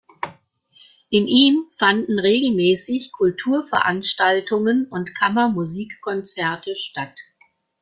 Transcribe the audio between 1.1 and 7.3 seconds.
In ihm fanden regelmäßig Kulturveranstaltungen und Kammermusikkonzerte statt.